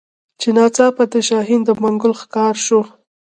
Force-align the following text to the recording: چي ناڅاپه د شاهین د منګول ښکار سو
چي 0.39 0.49
ناڅاپه 0.55 1.03
د 1.11 1.15
شاهین 1.27 1.61
د 1.65 1.69
منګول 1.81 2.13
ښکار 2.21 2.55
سو 2.65 2.79